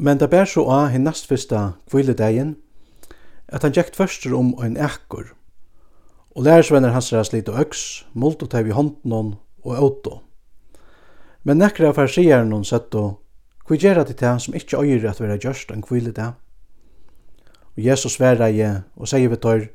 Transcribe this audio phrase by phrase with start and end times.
[0.00, 2.54] Men det bær så av hinn nastfista kviledegin
[3.52, 5.34] at han gjekt førster om ein ekkur,
[6.32, 9.34] og lærersvenner hans ræs lite øks, og teg i hånden
[9.64, 10.20] og auto.
[11.44, 13.18] Men nekra av farsieren hon sett og
[13.68, 16.32] kvi gjerra til det som ikkje øyre at vera gjørst en kviledeg.
[17.76, 18.64] Og Jesus sværa i
[18.96, 19.68] og sier vi tør,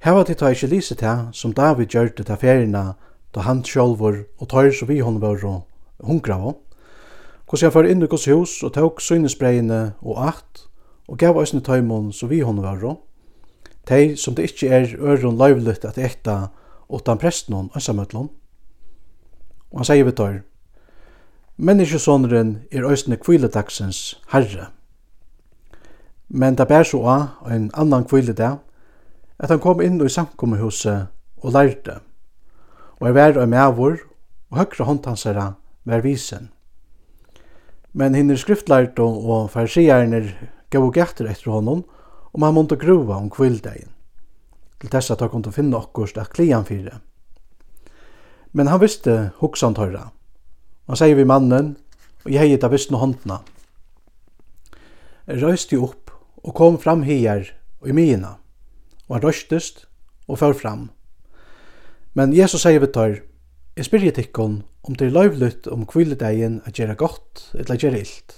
[0.00, 2.94] Heva til ta ikkje lise til som David gjørte til ferina,
[3.34, 5.66] da han sjolvor og tar så vi hon var og
[6.00, 6.69] hungra av
[7.50, 10.68] Hvordan jeg fyrir inn i Guds hus og tok synesbreiene og akt,
[11.10, 12.78] og gav oss tøymon så vi hon var
[13.86, 16.50] Tei som det ikkje er øron løyvligt at ekta
[16.88, 18.28] utan presten og ønsamøtlån.
[19.72, 20.42] Og han sier vi tøyr,
[21.56, 24.68] Menneskesåneren er òsne kviletaksens herre.
[26.28, 28.60] Men det bær så av en annan kviledag,
[29.38, 31.10] at han kom inn i samkommehuset
[31.42, 31.98] og lærte,
[33.00, 33.98] og er vær av mævor,
[34.50, 35.52] og høyre håndtansere
[35.84, 36.48] vær visen.
[37.92, 40.22] Men hinner skriftlært og, og farsierne
[40.70, 41.82] gav og gætter etter honom,
[42.30, 43.90] og man måtte gruva om kvildegin.
[44.80, 47.00] Til tess at han kom til å finne okkurst at klian fyrir.
[48.52, 50.08] Men han visste hoksan tørra.
[50.90, 51.74] Han sier vi mannen,
[52.24, 53.40] og jeg heit av visst no håndna.
[55.30, 56.10] Røyste opp
[56.42, 57.44] og kom fram hier
[57.82, 58.36] og i myina,
[59.08, 59.84] og han røystest
[60.26, 60.88] og før fram.
[62.14, 63.20] Men Jesus sier vi tørr,
[63.80, 68.34] Jeg spyrje tikkun om det er løyvlut om kviledegin at gjera gott etla gjera illt,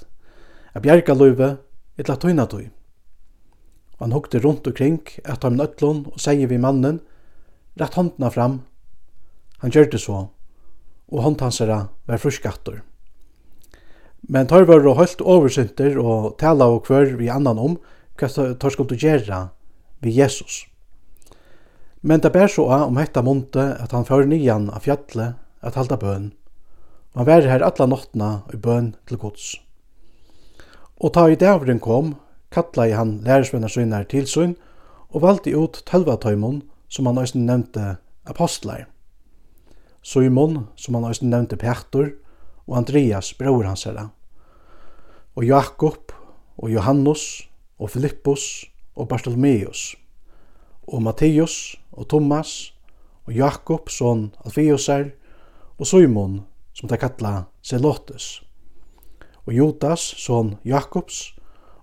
[0.71, 1.49] a bjerga løyve
[1.99, 2.69] etla tøyna tøy.
[3.99, 7.01] Og han hukte rundt omkring at han nøtlun og sier vi mannen,
[7.75, 8.61] rett håndna fram.
[9.67, 10.21] Han gjør det så,
[11.11, 12.79] og håndhansara var fruskattor.
[14.23, 17.81] Men tar var og holdt oversynter og tala og kvør vi annan om
[18.15, 19.49] hva tar skulle gjera
[20.07, 20.69] vi Jesus.
[22.05, 25.97] Men det bär så om hetta monte at han för nian av fjallet at halda
[25.97, 26.33] bøn.
[27.15, 29.53] Og han vær her alla nottna i bøn til gods.
[30.99, 32.17] Og ta i dævren kom,
[32.51, 34.57] kalla i han lærersvenner synar til syn,
[35.15, 37.97] og valgte ut tølva tøymon, som han òsne nevnte
[38.27, 38.89] apostlar.
[40.03, 42.11] Simon, som han òsne nevnte Petor,
[42.67, 44.09] og Andreas, bror hans herra.
[45.39, 46.13] Og Jakob,
[46.59, 47.47] og Johannes,
[47.79, 49.93] og Filippus, og Bartolomeus
[50.87, 52.73] og Matteus og Thomas
[53.27, 55.11] og Jakob, son Alfeusar,
[55.79, 56.41] og Simon,
[56.75, 58.43] som de kalla Zelotes,
[59.47, 61.35] og Judas, son Jakobs,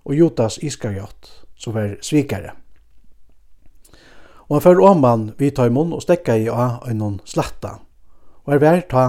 [0.04, 2.54] og Judas Iskariot, som var svikare.
[4.48, 7.78] Og han fyrir oman vi taimon og stekka i av einon slatta,
[8.44, 9.04] og er vært ta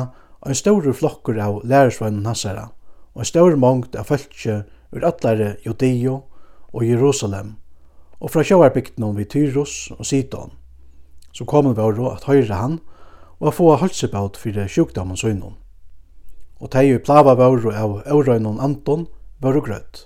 [0.46, 2.70] ein stor flokkur av lærersvønnen hansara
[3.14, 6.24] og ein stor mongt av fölkje ur allare Judeo
[6.74, 7.56] og Jerusalem,
[8.22, 10.54] og fra sjøarbygden vi Tyros og Sidon,
[11.34, 12.80] så kom vi å at høyre han
[13.40, 15.58] og å få halsebaut for sjukdommen søgnen.
[16.62, 19.08] Og teg i plava våre av Eurøynon Anton
[19.42, 20.06] var og grøtt.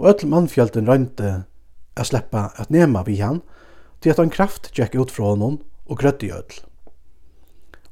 [0.00, 1.44] Og öll mannfjalten røynte
[1.98, 3.42] a sleppa at nema vi han,
[4.00, 5.58] til at han kraft tjekk ut fra honom
[5.90, 6.62] og grøtt i öll.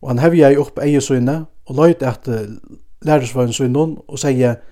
[0.01, 2.29] Og han hevja i opp eiesøyne og løyt at
[3.05, 4.63] lærersvøyn søgnen og sier,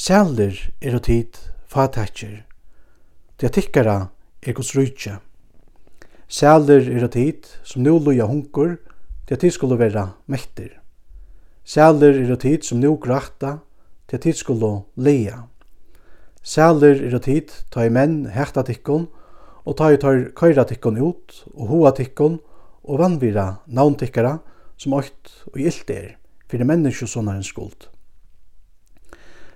[0.00, 1.36] Sæler er og tid
[1.68, 2.46] fatetjer
[3.40, 3.94] Det er tikkara
[4.44, 5.14] er gos rujtje.
[6.28, 8.74] Sæler er at hit, som nu loja hunkur,
[9.28, 10.74] det at tid skulle vera mektir.
[11.64, 13.54] Sæler er at hit, som nu grætta,
[14.10, 15.46] det at tid skulle leia.
[16.42, 19.08] Sæler er at hit, ta i menn hekta tikkun,
[19.64, 22.42] og ta i tar køyra tikkun ut, og hoa tikkun,
[22.84, 24.36] og vannvira navn tikkara,
[24.76, 27.88] som okt og gilt er, fyrir menneskje sånne en skuld.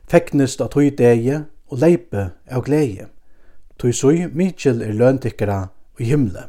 [0.08, 1.36] Feknest at hui degi
[1.68, 3.10] og leipe av gleie
[3.84, 5.58] tui sui Mikkel er løntikkara
[6.00, 6.46] i himle.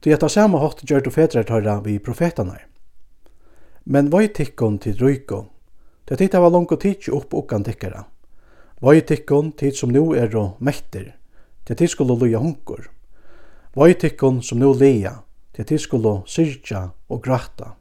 [0.00, 2.62] Tui etta sama hatt gjør du fedrar tørra vi profetanar.
[3.84, 5.42] Men vøy tikkon til ruiko,
[6.08, 8.06] det titta var langt tidsi opp okkan tikkara.
[8.80, 11.12] Vøy tikkon tid som nu er og mekter,
[11.68, 12.88] det tid skulle luja hunkur.
[13.76, 15.18] Vøy tikkon som nu leia,
[15.52, 17.74] det tid skulle syrja og grata.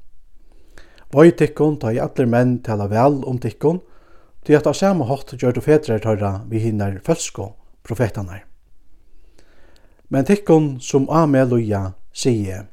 [1.15, 3.79] Vøy tikkon ta i atler menn tala vel om tikkon,
[4.43, 7.53] til at av samme hatt gjør du fedrar tørra vi hinner følsko
[7.83, 8.50] profetanar.
[10.11, 12.65] Men tikkun som av med loja, sige,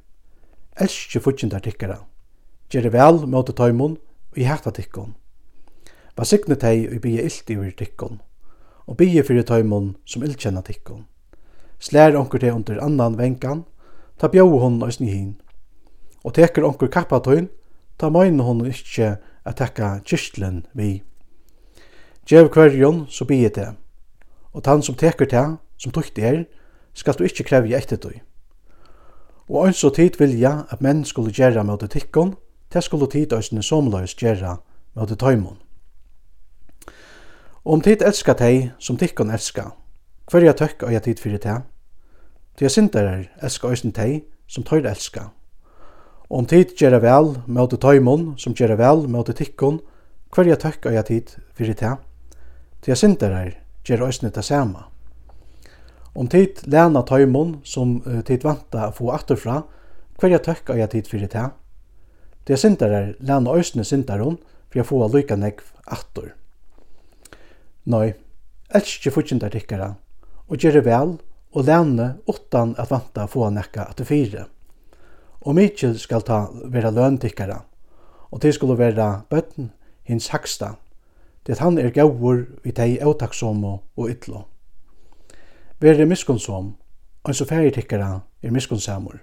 [0.74, 2.00] elskje futjindar tikkara,
[2.66, 3.94] gjere vel møte tøymon
[4.32, 5.12] og i hætta tikkun.
[6.18, 8.18] Va signe tei og bygge illt iver tikkun,
[8.90, 11.06] og bygge fyrir tøymon som illkjenna tikkun.
[11.78, 13.62] Slær onkur tei under annan venkan,
[14.18, 15.36] ta bjau hon og hin.
[16.26, 17.46] Og teker onkur kappa tøyn,
[18.02, 19.14] ta møyne hon ikkje
[19.46, 21.04] at tekka kyrstlen vi.
[22.26, 23.72] Gjev kvarjon, så bygge tei.
[24.50, 26.48] Og tann som teker teg, som tukt er,
[26.98, 28.10] skal du ikkje krevje etter du.
[29.48, 32.34] Og eins og tid vilja at menn skulle gjera det tikkon,
[32.72, 34.58] det skulle tid òsne somløys gjera
[34.94, 35.56] det tøymon.
[37.64, 39.30] Og om tid elskar tei som tikkon
[40.28, 41.60] hver jeg tøkk og jeg tid fyrir tei,
[42.56, 45.30] tei sindarar elskar òsne tei som tøyr elskar.
[46.28, 49.80] Og om tid gjerra vel mot tøymon som gjerra vel mot tikkon,
[50.36, 51.96] jeg tøkk og jeg tid fyrir tei,
[52.82, 54.90] tei er gjerra òsne tei sama.
[56.18, 59.60] Om tid lena tøymon som uh, tid vanta å få atterfra,
[60.18, 61.44] hver hverja tøkka jeg tid fyrir det.
[62.42, 66.32] Det er lena læna øysne syndaron for jeg få a lykka negv atter.
[67.86, 68.16] Nei,
[68.74, 69.94] elskje futsindar tikkara,
[70.48, 71.14] og gjere vel
[71.54, 74.48] og lene utan at vanta å få nekka atter fire.
[75.46, 77.62] Og mykje skal ta vera løn tikkara,
[78.34, 79.70] og det skulle vera bøtten
[80.08, 80.74] hins haksta,
[81.46, 84.48] det han er gaur vi tei eutaksomo og ytlo
[85.80, 86.72] verið miskunnsom,
[87.24, 89.20] og så færi tikkara er miskunnsamur.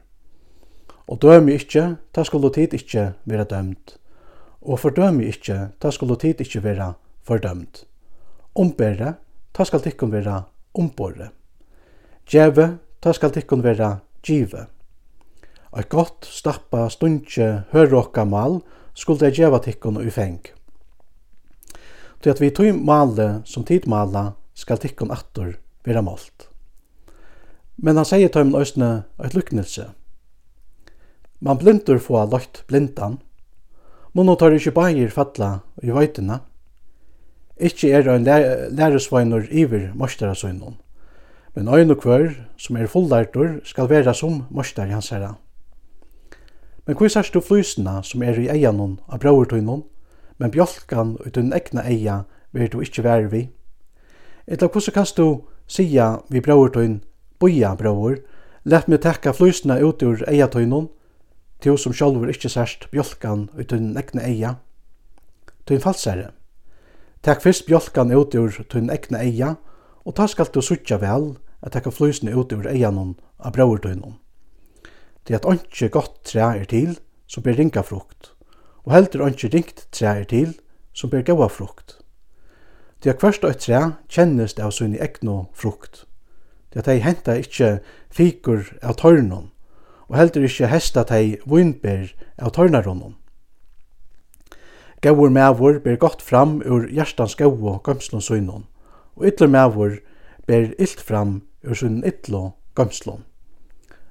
[1.08, 3.98] Og dømi ikkje, ta skulle tid ikkje vera dømt.
[4.62, 6.94] Og fordømi ikkje, ta skulle tid ikkje vera
[7.28, 7.84] fordømt.
[8.56, 9.16] Ombere,
[9.54, 10.40] ta skal tikkun vera
[10.74, 11.30] ombore.
[12.26, 14.66] Djeve, ta skal tikkun vera djive.
[15.76, 18.62] Eit gott, stappa, stundje, hørrokka mal
[18.96, 20.40] skulle jeg djeva tikkun ui feng.
[22.24, 26.50] Til at vi tog male som tid mala skal tikkun attur vera malt.
[27.78, 29.90] Men han sier tøymen òsne eit lyknelse.
[31.40, 33.20] Man blindur få lagt blindan,
[34.16, 35.50] Mono tar ikkje bægir falla
[35.84, 36.38] i vøytina.
[37.60, 40.78] Ikkje er ein læresveinur iver morsterasøynun,
[41.56, 45.34] men øyn og kvør som er fullærtur skal vera som morster hans herra.
[46.88, 49.84] Men hvor sørst du flysene som er i eianon av brauertøynun,
[50.40, 52.22] men bjolkan ut den egna eia
[52.54, 53.50] vil du ikkje være vi?
[54.48, 55.28] Etla hvordan kan du
[55.68, 57.00] sia vi bror tøyn,
[57.42, 58.20] boia braur,
[58.66, 60.92] let meg tekka flysna ut ur eia tøynun,
[61.62, 64.52] til som sjálfur ikkje særst bjolkan ut tøyn egna eia.
[65.66, 66.30] Tøyn falsare.
[67.26, 69.56] Tek fyrst bjolkan ut ur tøyn egna eia,
[70.06, 71.34] og ta skal du sutja vel
[71.66, 74.20] at tekka flysna ut ur eianun av bror tøynun.
[75.26, 78.36] Det er at ontsje gott tre er til, som ber ringa frukt,
[78.86, 80.54] og heldur ontsje ringt tre er til,
[80.94, 81.98] som ber gaua frukt.
[83.06, 83.80] Det er kvørst og træ
[84.10, 86.08] kjennest av sin egnu frukt.
[86.74, 87.68] Det er at de henta ikkje
[88.10, 89.52] fikur av tørnum,
[90.10, 92.10] og heldur ikkje hesta de vunber
[92.42, 93.14] av tørnarunnen.
[95.06, 98.66] Gauur mevor ber gott fram ur hjertans gau og gømslun sunnun,
[99.14, 100.00] og ytler mevor
[100.50, 103.22] ber illt fram ur sunn ytlo gømslun.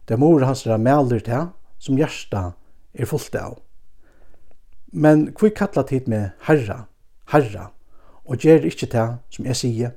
[0.07, 1.51] Det mor hans er meler til
[1.83, 2.53] som hjersta
[2.95, 3.59] er fullt av.
[4.93, 6.85] Men kvi kallat hit med herra,
[7.35, 7.73] herra,
[8.25, 9.93] og ger ikkje det som eg sier.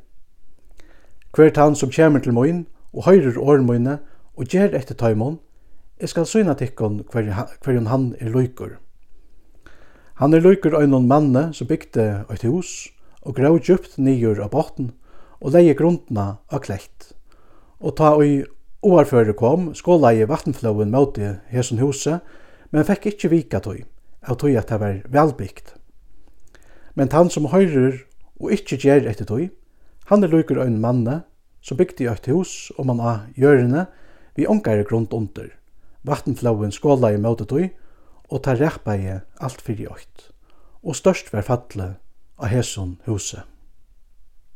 [1.36, 4.00] Hver tann som kjemur til moin og høyrer åren moine
[4.38, 5.40] og ger etter taimon,
[6.02, 7.32] eg skal syna tikkon hver,
[7.64, 8.78] hver han er løykur.
[10.18, 12.90] Han er løykur av noen manne som bygde eit hus
[13.22, 14.92] og grav djupt nyer av botten
[15.38, 17.14] og leie grundna av klekt.
[17.78, 18.46] Og ta oi
[18.82, 22.24] oarføre kom, skåla i vattenflåen møte hesson huset,
[22.72, 23.84] men fekk ikkje vika tøy,
[24.26, 25.74] av tøy at det var velbygd.
[26.98, 28.02] Men han som høyrer
[28.40, 29.50] og ikkje gjer etter tøy.
[30.12, 31.22] Han er lykker ein manne
[31.62, 33.88] som bygde eit hus og man av gjørene
[34.38, 35.50] vi ongare grunt under.
[36.08, 37.70] Vattenflauen skåla i møte tøy
[38.30, 40.08] og ta rekpa i alt fyrir i
[40.84, 41.96] Og størst var fatle
[42.38, 43.44] av hesson huset.